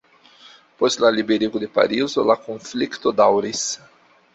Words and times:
Post 0.83 1.03
la 1.03 1.11
liberigo 1.19 1.63
de 1.67 1.71
Parizo, 1.77 2.27
la 2.33 2.41
konflikto 2.49 3.19
daŭris. 3.23 3.69